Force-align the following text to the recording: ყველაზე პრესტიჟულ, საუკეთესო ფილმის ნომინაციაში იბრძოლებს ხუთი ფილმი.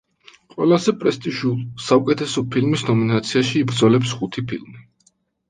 ყველაზე 0.53 0.93
პრესტიჟულ, 1.03 1.59
საუკეთესო 1.89 2.43
ფილმის 2.57 2.85
ნომინაციაში 2.89 3.55
იბრძოლებს 3.67 4.17
ხუთი 4.23 4.47
ფილმი. 4.55 4.85